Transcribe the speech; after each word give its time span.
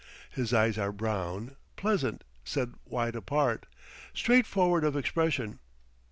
His 0.31 0.51
eyes 0.51 0.79
are 0.79 0.91
brown, 0.91 1.57
pleasant, 1.75 2.23
set 2.43 2.69
wide 2.85 3.15
apart, 3.15 3.67
straightforward 4.15 4.83
of 4.83 4.95
expression. 4.95 5.59